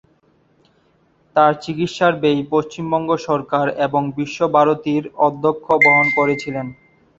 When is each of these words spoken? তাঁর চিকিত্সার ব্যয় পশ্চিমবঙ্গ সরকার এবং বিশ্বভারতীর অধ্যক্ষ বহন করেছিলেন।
তাঁর 1.35 1.53
চিকিত্সার 1.63 2.13
ব্যয় 2.21 2.41
পশ্চিমবঙ্গ 2.51 3.09
সরকার 3.27 3.65
এবং 3.85 4.01
বিশ্বভারতীর 4.17 5.03
অধ্যক্ষ 5.27 5.65
বহন 5.85 6.07
করেছিলেন। 6.17 6.67